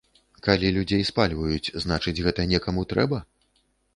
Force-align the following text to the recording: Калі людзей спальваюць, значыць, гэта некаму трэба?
Калі 0.45 0.71
людзей 0.77 1.03
спальваюць, 1.09 1.71
значыць, 1.85 2.15
гэта 2.27 2.45
некаму 2.53 2.87
трэба? 2.95 3.23